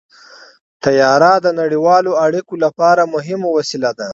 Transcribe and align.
طیاره 0.83 1.33
د 1.45 1.47
نړیوالو 1.59 2.11
اړیکو 2.25 2.53
لپاره 2.65 3.09
مهمه 3.15 3.47
وسیله 3.57 3.91
ده. 3.99 4.07